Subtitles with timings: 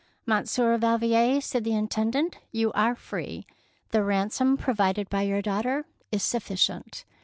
[0.25, 3.45] "Monsieur Valvier," said the Intend ant, ''you are free.
[3.91, 7.05] The ransom pro vided by your daughter is sufficient.